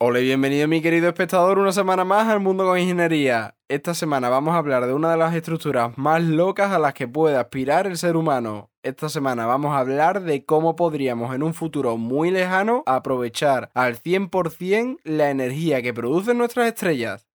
[0.00, 3.56] Hola y bienvenido mi querido espectador una semana más al Mundo con Ingeniería.
[3.66, 7.08] Esta semana vamos a hablar de una de las estructuras más locas a las que
[7.08, 8.70] puede aspirar el ser humano.
[8.84, 14.00] Esta semana vamos a hablar de cómo podríamos en un futuro muy lejano aprovechar al
[14.00, 17.28] 100% la energía que producen nuestras estrellas.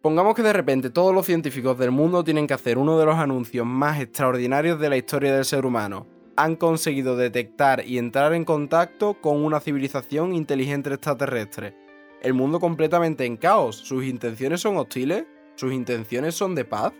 [0.00, 3.16] Pongamos que de repente todos los científicos del mundo tienen que hacer uno de los
[3.16, 8.44] anuncios más extraordinarios de la historia del ser humano han conseguido detectar y entrar en
[8.44, 11.76] contacto con una civilización inteligente extraterrestre.
[12.22, 13.76] El mundo completamente en caos.
[13.76, 15.24] ¿Sus intenciones son hostiles?
[15.56, 16.92] ¿Sus intenciones son de paz?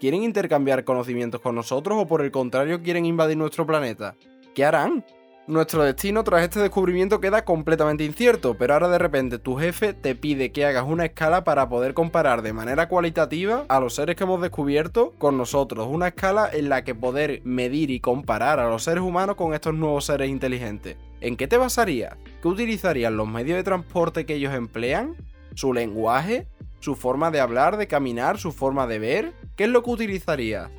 [0.00, 4.16] ¿Quieren intercambiar conocimientos con nosotros o por el contrario quieren invadir nuestro planeta?
[4.54, 5.04] ¿Qué harán?
[5.48, 10.14] Nuestro destino tras este descubrimiento queda completamente incierto, pero ahora de repente tu jefe te
[10.14, 14.22] pide que hagas una escala para poder comparar de manera cualitativa a los seres que
[14.22, 18.84] hemos descubierto con nosotros, una escala en la que poder medir y comparar a los
[18.84, 20.96] seres humanos con estos nuevos seres inteligentes.
[21.20, 22.16] ¿En qué te basarías?
[22.40, 25.16] ¿Qué utilizarían los medios de transporte que ellos emplean?
[25.54, 26.46] ¿Su lenguaje?
[26.78, 29.32] ¿Su forma de hablar, de caminar, su forma de ver?
[29.56, 30.70] ¿Qué es lo que utilizarías?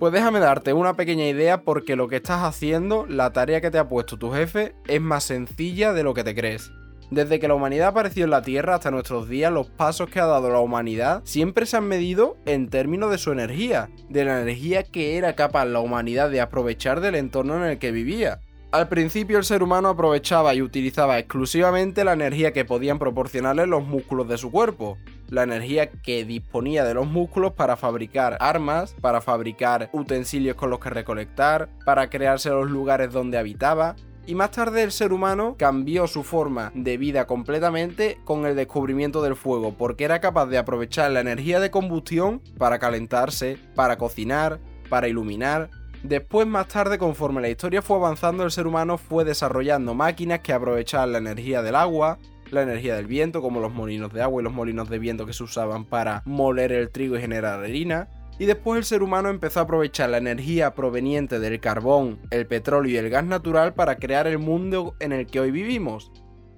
[0.00, 3.76] Pues déjame darte una pequeña idea porque lo que estás haciendo, la tarea que te
[3.76, 6.72] ha puesto tu jefe, es más sencilla de lo que te crees.
[7.10, 10.24] Desde que la humanidad apareció en la Tierra hasta nuestros días, los pasos que ha
[10.24, 14.84] dado la humanidad siempre se han medido en términos de su energía, de la energía
[14.84, 18.40] que era capaz la humanidad de aprovechar del entorno en el que vivía.
[18.72, 23.84] Al principio el ser humano aprovechaba y utilizaba exclusivamente la energía que podían proporcionarle los
[23.84, 24.96] músculos de su cuerpo,
[25.30, 30.80] la energía que disponía de los músculos para fabricar armas, para fabricar utensilios con los
[30.80, 36.06] que recolectar, para crearse los lugares donde habitaba, y más tarde el ser humano cambió
[36.06, 41.10] su forma de vida completamente con el descubrimiento del fuego, porque era capaz de aprovechar
[41.10, 45.70] la energía de combustión para calentarse, para cocinar, para iluminar.
[46.02, 50.52] Después, más tarde, conforme la historia fue avanzando, el ser humano fue desarrollando máquinas que
[50.52, 52.18] aprovechaban la energía del agua,
[52.52, 55.32] la energía del viento, como los molinos de agua y los molinos de viento que
[55.32, 58.08] se usaban para moler el trigo y generar harina.
[58.38, 62.92] Y después el ser humano empezó a aprovechar la energía proveniente del carbón, el petróleo
[62.92, 66.10] y el gas natural para crear el mundo en el que hoy vivimos.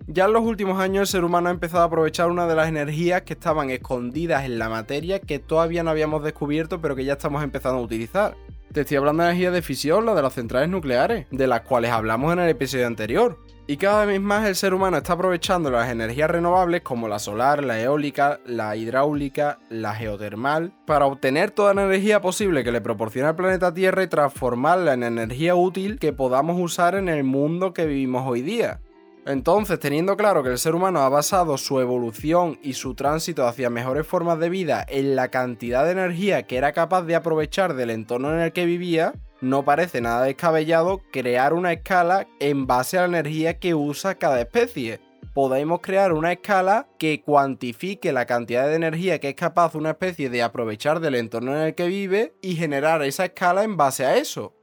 [0.07, 2.69] Ya en los últimos años el ser humano ha empezado a aprovechar una de las
[2.69, 7.15] energías que estaban escondidas en la materia que todavía no habíamos descubierto pero que ya
[7.15, 8.37] estamos empezando a utilizar.
[8.73, 11.91] Te estoy hablando de energía de fisión, la de las centrales nucleares, de las cuales
[11.91, 13.39] hablamos en el episodio anterior.
[13.67, 17.63] Y cada vez más el ser humano está aprovechando las energías renovables como la solar,
[17.63, 23.31] la eólica, la hidráulica, la geotermal, para obtener toda la energía posible que le proporciona
[23.31, 27.87] el planeta Tierra y transformarla en energía útil que podamos usar en el mundo que
[27.87, 28.81] vivimos hoy día.
[29.25, 33.71] Entonces, teniendo claro que el ser humano ha basado su evolución y su tránsito hacia
[33.71, 37.91] mejores formas de vida en la cantidad de energía que era capaz de aprovechar del
[37.91, 39.13] entorno en el que vivía,
[39.43, 44.41] no parece nada descabellado crear una escala en base a la energía que usa cada
[44.41, 45.01] especie.
[45.35, 50.31] Podemos crear una escala que cuantifique la cantidad de energía que es capaz una especie
[50.31, 54.17] de aprovechar del entorno en el que vive y generar esa escala en base a
[54.17, 54.55] eso.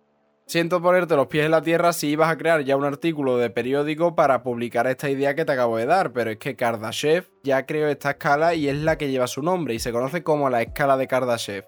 [0.45, 3.49] Siento ponerte los pies en la tierra si ibas a crear ya un artículo de
[3.49, 7.65] periódico para publicar esta idea que te acabo de dar, pero es que Kardashev ya
[7.65, 10.61] creó esta escala y es la que lleva su nombre y se conoce como la
[10.61, 11.65] escala de Kardashev.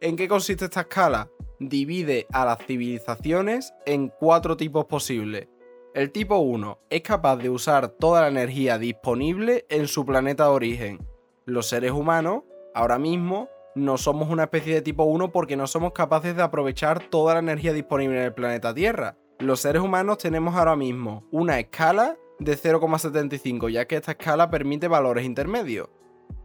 [0.00, 1.30] ¿En qué consiste esta escala?
[1.68, 5.48] Divide a las civilizaciones en cuatro tipos posibles.
[5.94, 10.50] El tipo 1 es capaz de usar toda la energía disponible en su planeta de
[10.50, 11.06] origen.
[11.44, 15.92] Los seres humanos, ahora mismo, no somos una especie de tipo 1 porque no somos
[15.92, 19.16] capaces de aprovechar toda la energía disponible en el planeta Tierra.
[19.38, 24.88] Los seres humanos tenemos ahora mismo una escala de 0,75, ya que esta escala permite
[24.88, 25.88] valores intermedios.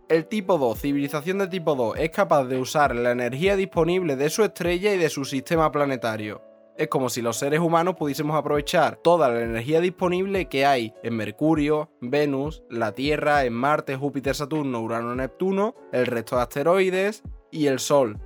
[0.09, 4.29] El tipo 2, civilización de tipo 2, es capaz de usar la energía disponible de
[4.29, 6.41] su estrella y de su sistema planetario.
[6.77, 11.17] Es como si los seres humanos pudiésemos aprovechar toda la energía disponible que hay en
[11.17, 17.65] Mercurio, Venus, la Tierra, en Marte, Júpiter, Saturno, Urano, Neptuno, el resto de asteroides y
[17.65, 18.17] el Sol.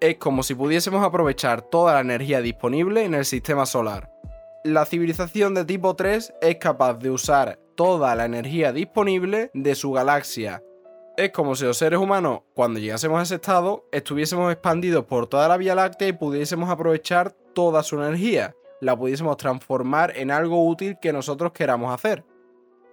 [0.00, 4.10] Es como si pudiésemos aprovechar toda la energía disponible en el sistema solar.
[4.64, 9.92] La civilización de tipo 3 es capaz de usar toda la energía disponible de su
[9.92, 10.62] galaxia
[11.16, 15.48] es como si los seres humanos, cuando llegásemos a ese estado, estuviésemos expandidos por toda
[15.48, 20.98] la Vía Láctea y pudiésemos aprovechar toda su energía, la pudiésemos transformar en algo útil
[21.00, 22.24] que nosotros queramos hacer.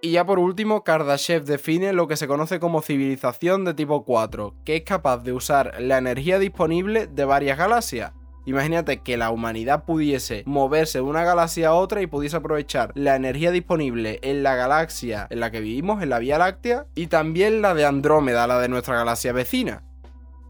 [0.00, 4.54] Y ya por último, Kardashev define lo que se conoce como civilización de tipo 4,
[4.64, 8.12] que es capaz de usar la energía disponible de varias galaxias,
[8.46, 13.16] Imagínate que la humanidad pudiese moverse de una galaxia a otra y pudiese aprovechar la
[13.16, 17.62] energía disponible en la galaxia en la que vivimos, en la Vía Láctea, y también
[17.62, 19.82] la de Andrómeda, la de nuestra galaxia vecina.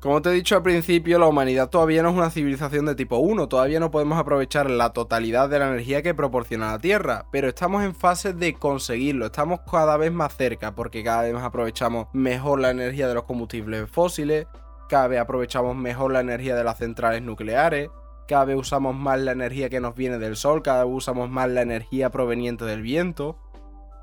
[0.05, 3.17] Como te he dicho al principio, la humanidad todavía no es una civilización de tipo
[3.17, 7.49] 1, todavía no podemos aprovechar la totalidad de la energía que proporciona la Tierra, pero
[7.49, 12.61] estamos en fase de conseguirlo, estamos cada vez más cerca porque cada vez aprovechamos mejor
[12.61, 14.47] la energía de los combustibles fósiles,
[14.89, 17.91] cada vez aprovechamos mejor la energía de las centrales nucleares,
[18.27, 21.49] cada vez usamos más la energía que nos viene del sol, cada vez usamos más
[21.51, 23.39] la energía proveniente del viento.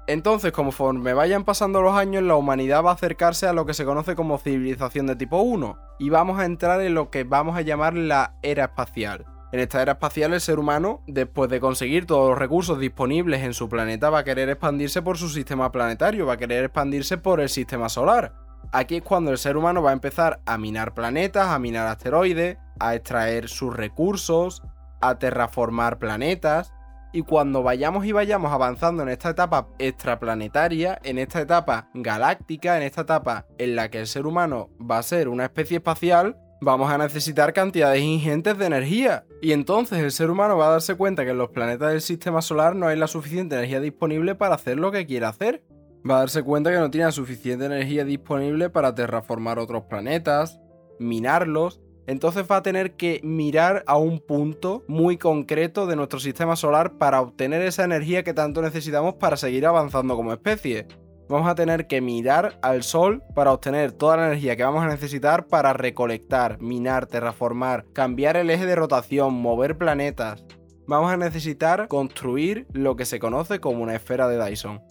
[0.08, 3.86] Entonces, conforme vayan pasando los años, la humanidad va a acercarse a lo que se
[3.86, 7.62] conoce como civilización de tipo 1, y vamos a entrar en lo que vamos a
[7.62, 9.26] llamar la era espacial.
[9.52, 13.54] En esta era espacial el ser humano, después de conseguir todos los recursos disponibles en
[13.54, 17.42] su planeta, va a querer expandirse por su sistema planetario, va a querer expandirse por
[17.42, 18.34] el sistema solar.
[18.74, 22.58] Aquí es cuando el ser humano va a empezar a minar planetas, a minar asteroides,
[22.80, 24.64] a extraer sus recursos,
[25.02, 26.74] a terraformar planetas.
[27.12, 32.84] Y cuando vayamos y vayamos avanzando en esta etapa extraplanetaria, en esta etapa galáctica, en
[32.84, 36.90] esta etapa en la que el ser humano va a ser una especie espacial, vamos
[36.90, 39.26] a necesitar cantidades ingentes de energía.
[39.42, 42.42] Y entonces el ser humano va a darse cuenta que en los planetas del sistema
[42.42, 45.62] solar no hay la suficiente energía disponible para hacer lo que quiere hacer
[46.10, 50.60] va a darse cuenta que no tiene suficiente energía disponible para terraformar otros planetas,
[51.00, 56.56] minarlos, entonces va a tener que mirar a un punto muy concreto de nuestro sistema
[56.56, 60.88] solar para obtener esa energía que tanto necesitamos para seguir avanzando como especie.
[61.30, 64.90] Vamos a tener que mirar al Sol para obtener toda la energía que vamos a
[64.90, 70.44] necesitar para recolectar, minar, terraformar, cambiar el eje de rotación, mover planetas.
[70.88, 74.82] Vamos a necesitar construir lo que se conoce como una esfera de Dyson.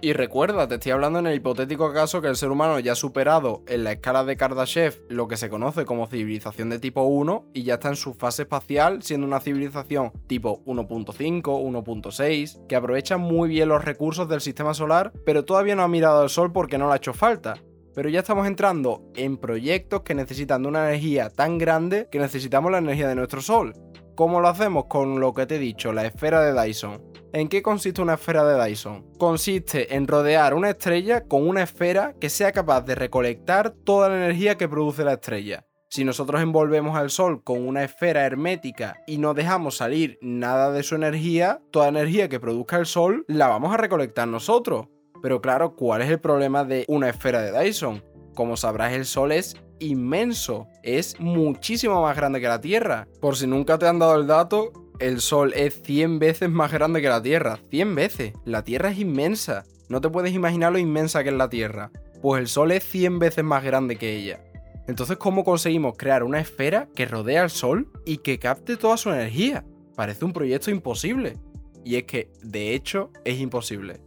[0.00, 2.96] Y recuerda, te estoy hablando en el hipotético caso que el ser humano ya ha
[2.96, 7.46] superado en la escala de Kardashev lo que se conoce como civilización de tipo 1
[7.54, 13.16] y ya está en su fase espacial siendo una civilización tipo 1.5, 1.6, que aprovecha
[13.16, 16.78] muy bien los recursos del sistema solar, pero todavía no ha mirado al Sol porque
[16.78, 17.54] no le ha hecho falta.
[17.96, 22.70] Pero ya estamos entrando en proyectos que necesitan de una energía tan grande que necesitamos
[22.70, 23.72] la energía de nuestro Sol.
[24.14, 24.84] ¿Cómo lo hacemos?
[24.84, 27.02] Con lo que te he dicho, la esfera de Dyson.
[27.32, 29.06] ¿En qué consiste una esfera de Dyson?
[29.16, 34.16] Consiste en rodear una estrella con una esfera que sea capaz de recolectar toda la
[34.16, 35.64] energía que produce la estrella.
[35.88, 40.82] Si nosotros envolvemos al Sol con una esfera hermética y no dejamos salir nada de
[40.82, 44.88] su energía, toda energía que produzca el Sol la vamos a recolectar nosotros.
[45.22, 48.02] Pero claro, ¿cuál es el problema de una esfera de Dyson?
[48.34, 53.08] Como sabrás, el Sol es inmenso, es muchísimo más grande que la Tierra.
[53.20, 57.02] Por si nunca te han dado el dato, el Sol es 100 veces más grande
[57.02, 57.58] que la Tierra.
[57.70, 58.32] 100 veces.
[58.44, 59.64] La Tierra es inmensa.
[59.88, 61.90] No te puedes imaginar lo inmensa que es la Tierra.
[62.22, 64.40] Pues el Sol es 100 veces más grande que ella.
[64.86, 69.10] Entonces, ¿cómo conseguimos crear una esfera que rodea al Sol y que capte toda su
[69.10, 69.64] energía?
[69.96, 71.38] Parece un proyecto imposible.
[71.84, 74.00] Y es que, de hecho, es imposible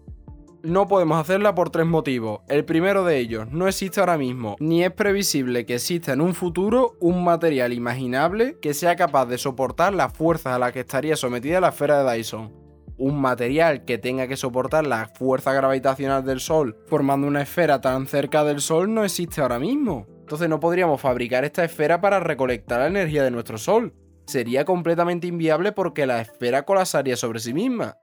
[0.63, 2.41] no podemos hacerla por tres motivos.
[2.47, 6.33] El primero de ellos, no existe ahora mismo, ni es previsible que exista en un
[6.33, 11.15] futuro un material imaginable que sea capaz de soportar las fuerzas a las que estaría
[11.15, 12.53] sometida la esfera de Dyson.
[12.97, 18.07] Un material que tenga que soportar la fuerza gravitacional del Sol formando una esfera tan
[18.07, 20.06] cerca del Sol no existe ahora mismo.
[20.19, 23.94] Entonces no podríamos fabricar esta esfera para recolectar la energía de nuestro Sol.
[24.27, 27.97] Sería completamente inviable porque la esfera colapsaría sobre sí misma.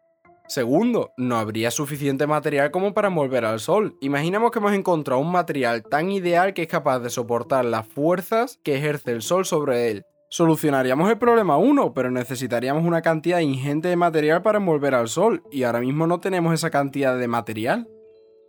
[0.48, 3.96] Segundo, no habría suficiente material como para envolver al Sol.
[4.00, 8.60] Imaginemos que hemos encontrado un material tan ideal que es capaz de soportar las fuerzas
[8.62, 10.04] que ejerce el Sol sobre él.
[10.28, 15.42] Solucionaríamos el problema 1, pero necesitaríamos una cantidad ingente de material para envolver al Sol,
[15.50, 17.88] y ahora mismo no tenemos esa cantidad de material.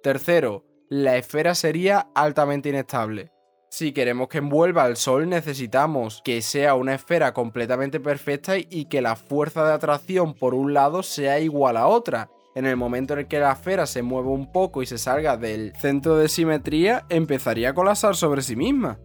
[0.04, 3.32] Tercero, la esfera sería altamente inestable.
[3.70, 9.02] Si queremos que envuelva al Sol necesitamos que sea una esfera completamente perfecta y que
[9.02, 12.30] la fuerza de atracción por un lado sea igual a otra.
[12.56, 15.38] En el momento en el que la esfera se mueva un poco y se salga
[15.38, 19.00] del centro de simetría, empezaría a colapsar sobre sí misma.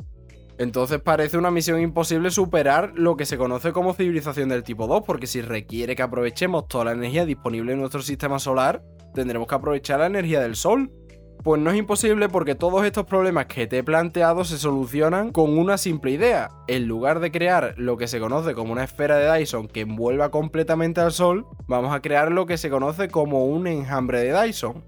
[0.59, 5.03] Entonces parece una misión imposible superar lo que se conoce como civilización del tipo 2,
[5.05, 9.55] porque si requiere que aprovechemos toda la energía disponible en nuestro sistema solar, tendremos que
[9.55, 10.93] aprovechar la energía del Sol.
[11.43, 15.59] Pues no es imposible porque todos estos problemas que te he planteado se solucionan con
[15.59, 16.51] una simple idea.
[16.69, 20.31] En lugar de crear lo que se conoce como una esfera de Dyson que envuelva
[20.31, 24.85] completamente al Sol, vamos a crear lo que se conoce como un enjambre de Dyson.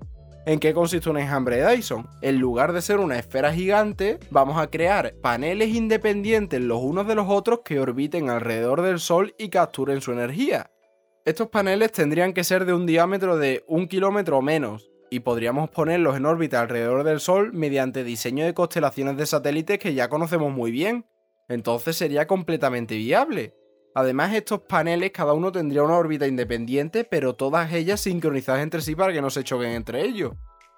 [0.47, 2.07] ¿En qué consiste un enjambre de Dyson?
[2.23, 7.17] En lugar de ser una esfera gigante, vamos a crear paneles independientes los unos de
[7.17, 10.71] los otros que orbiten alrededor del Sol y capturen su energía.
[11.25, 15.71] Estos paneles tendrían que ser de un diámetro de un kilómetro o menos, y podríamos
[15.71, 20.53] ponerlos en órbita alrededor del Sol mediante diseño de constelaciones de satélites que ya conocemos
[20.53, 21.07] muy bien.
[21.49, 23.55] Entonces sería completamente viable.
[23.95, 28.97] Además, estos paneles cada uno tendría una órbita independiente, pero todas ellas sincronizadas entre sí
[28.97, 30.33] para que no se choquen entre ellos.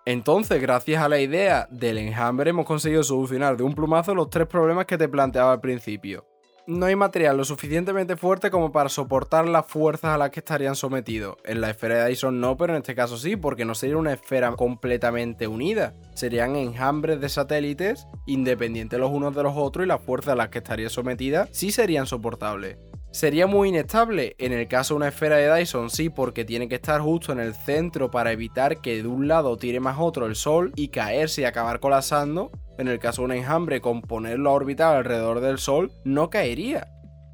[0.05, 4.47] Entonces, gracias a la idea del enjambre, hemos conseguido solucionar de un plumazo los tres
[4.47, 6.26] problemas que te planteaba al principio
[6.67, 10.75] no hay material lo suficientemente fuerte como para soportar las fuerzas a las que estarían
[10.75, 11.37] sometidos.
[11.45, 14.13] En la esfera de Dyson no, pero en este caso sí, porque no sería una
[14.13, 15.95] esfera completamente unida.
[16.15, 20.49] Serían enjambres de satélites independientes los unos de los otros y las fuerzas a las
[20.49, 22.79] que estaría sometida sí serían soportables.
[23.17, 24.37] Sería muy inestable.
[24.39, 27.41] En el caso de una esfera de Dyson, sí, porque tiene que estar justo en
[27.41, 31.41] el centro para evitar que de un lado tire más otro el Sol y caerse
[31.41, 35.57] y acabar colapsando en el caso de un enjambre con ponerlo a orbitar alrededor del
[35.57, 36.89] Sol, no caería.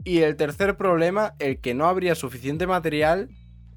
[0.05, 3.29] Y el tercer problema, el que no habría suficiente material,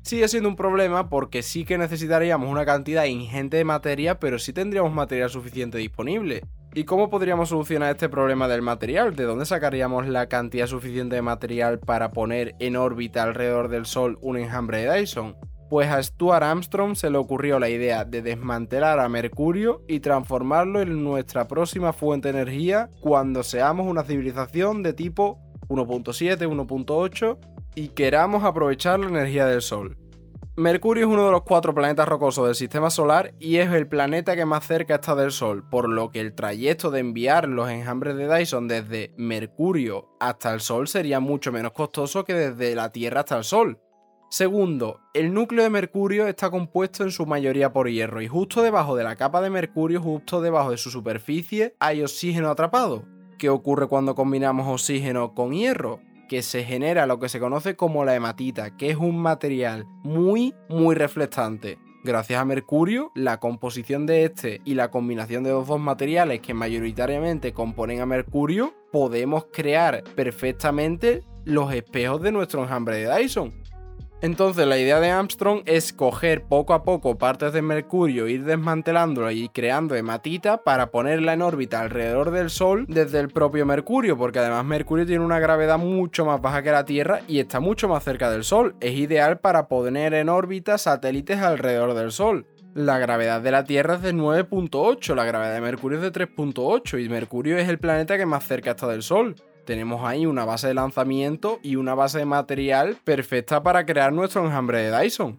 [0.04, 4.54] sigue siendo un problema porque sí que necesitaríamos una cantidad ingente de materia, pero sí
[4.54, 6.44] tendríamos material suficiente disponible.
[6.77, 9.15] ¿Y cómo podríamos solucionar este problema del material?
[9.15, 14.17] ¿De dónde sacaríamos la cantidad suficiente de material para poner en órbita alrededor del Sol
[14.22, 15.38] un enjambre de Dyson?
[15.70, 20.79] pues a Stuart Armstrong se le ocurrió la idea de desmantelar a Mercurio y transformarlo
[20.79, 25.39] en nuestra próxima fuente de energía cuando seamos una civilización de tipo
[25.70, 27.38] 1.7, 1.8
[27.74, 29.98] y queramos aprovechar la energía del Sol.
[30.58, 34.38] Mercurio es uno de los cuatro planetas rocosos del sistema solar y es el planeta
[34.38, 38.16] que más cerca está del Sol, por lo que el trayecto de enviar los enjambres
[38.16, 43.20] de Dyson desde Mercurio hasta el Sol sería mucho menos costoso que desde la Tierra
[43.20, 43.82] hasta el Sol.
[44.30, 48.96] Segundo, el núcleo de Mercurio está compuesto en su mayoría por hierro y justo debajo
[48.96, 53.04] de la capa de Mercurio, justo debajo de su superficie, hay oxígeno atrapado.
[53.38, 56.00] ¿Qué ocurre cuando combinamos oxígeno con hierro?
[56.27, 60.53] Que se genera lo que se conoce como la hematita, que es un material muy,
[60.70, 61.77] muy reflectante.
[62.03, 66.53] Gracias a Mercurio, la composición de este y la combinación de los dos materiales que
[66.53, 73.64] mayoritariamente componen a Mercurio, podemos crear perfectamente los espejos de nuestro enjambre de Dyson.
[74.25, 79.32] Entonces la idea de Armstrong es coger poco a poco partes de Mercurio, ir desmantelándola
[79.34, 84.39] y creando hematita para ponerla en órbita alrededor del Sol desde el propio Mercurio, porque
[84.39, 88.03] además Mercurio tiene una gravedad mucho más baja que la Tierra y está mucho más
[88.03, 88.75] cerca del Sol.
[88.79, 92.48] Es ideal para poner en órbita satélites alrededor del Sol.
[92.74, 97.05] La gravedad de la Tierra es de 9.8, la gravedad de Mercurio es de 3.8
[97.05, 100.67] y Mercurio es el planeta que más cerca está del Sol tenemos ahí una base
[100.67, 105.38] de lanzamiento y una base de material perfecta para crear nuestro enjambre de Dyson.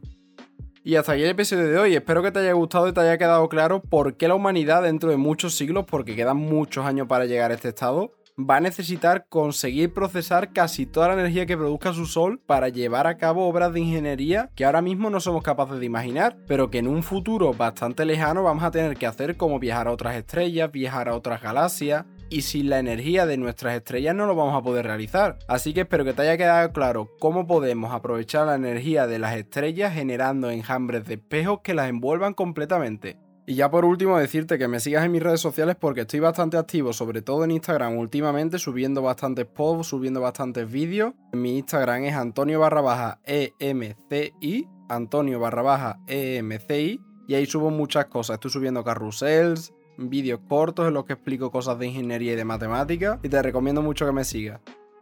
[0.84, 1.96] Y hasta aquí el episodio de hoy.
[1.96, 5.10] Espero que te haya gustado y te haya quedado claro por qué la humanidad dentro
[5.10, 9.26] de muchos siglos, porque quedan muchos años para llegar a este estado, va a necesitar
[9.28, 13.72] conseguir procesar casi toda la energía que produzca su sol para llevar a cabo obras
[13.72, 17.52] de ingeniería que ahora mismo no somos capaces de imaginar, pero que en un futuro
[17.54, 21.40] bastante lejano vamos a tener que hacer como viajar a otras estrellas, viajar a otras
[21.40, 25.38] galaxias, y sin la energía de nuestras estrellas no lo vamos a poder realizar.
[25.48, 29.36] Así que espero que te haya quedado claro cómo podemos aprovechar la energía de las
[29.36, 33.18] estrellas generando enjambres de espejos que las envuelvan completamente.
[33.48, 36.56] Y ya por último decirte que me sigas en mis redes sociales porque estoy bastante
[36.56, 41.14] activo, sobre todo en Instagram últimamente, subiendo bastantes posts, subiendo bastantes vídeos.
[41.32, 48.06] Mi Instagram es Antonio barra baja EMCI, Antonio barra baja EMCI, y ahí subo muchas
[48.06, 48.34] cosas.
[48.34, 53.18] Estoy subiendo carrusels, vídeos cortos en los que explico cosas de ingeniería y de matemática
[53.22, 54.60] y te recomiendo mucho que me sigas.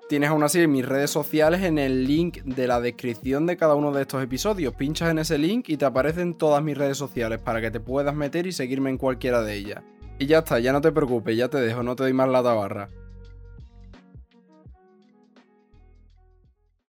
[0.08, 3.90] Tienes aún así mis redes sociales en el link de la descripción de cada uno
[3.90, 4.74] de estos episodios.
[4.74, 8.14] Pinchas en ese link y te aparecen todas mis redes sociales para que te puedas
[8.14, 9.82] meter y seguirme en cualquiera de ellas.
[10.18, 12.42] Y ya está, ya no te preocupes, ya te dejo, no te doy más la
[12.42, 12.90] tabarra.